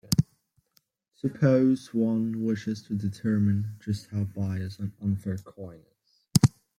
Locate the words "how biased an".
4.07-4.93